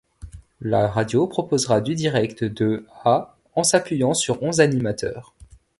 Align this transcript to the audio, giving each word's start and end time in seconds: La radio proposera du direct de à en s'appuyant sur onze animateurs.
La 0.61 0.87
radio 0.87 1.27
proposera 1.27 1.79
du 1.79 1.93
direct 1.93 2.43
de 2.43 2.87
à 3.05 3.37
en 3.53 3.63
s'appuyant 3.63 4.15
sur 4.15 4.41
onze 4.41 4.59
animateurs. 4.59 5.35